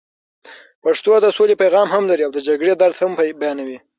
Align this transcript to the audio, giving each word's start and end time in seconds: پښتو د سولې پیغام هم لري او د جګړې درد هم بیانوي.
پښتو 0.83 1.11
د 1.21 1.27
سولې 1.37 1.55
پیغام 1.61 1.87
هم 1.91 2.03
لري 2.11 2.23
او 2.25 2.33
د 2.35 2.39
جګړې 2.47 2.73
درد 2.81 2.95
هم 3.01 3.11
بیانوي. 3.41 3.77